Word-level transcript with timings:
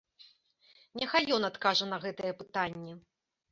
Няхай 1.01 1.29
ён 1.37 1.45
адкажа 1.51 1.85
на 1.93 2.01
гэтае 2.07 2.33
пытанне. 2.43 2.93